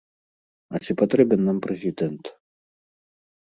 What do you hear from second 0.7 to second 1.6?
А ці патрэбен нам